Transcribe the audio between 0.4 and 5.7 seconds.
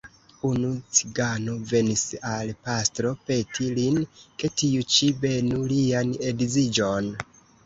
Unu cigano venis al pastro peti lin, ke tiu ĉi benu